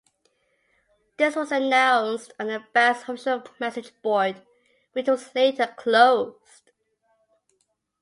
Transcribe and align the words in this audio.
This 1.17 1.35
was 1.35 1.51
announced 1.51 2.31
on 2.39 2.47
the 2.47 2.63
band's 2.73 3.03
official 3.03 3.43
message 3.59 3.91
board, 4.01 4.41
which 4.93 5.07
was 5.07 5.35
later 5.35 5.67
closed. 5.77 6.71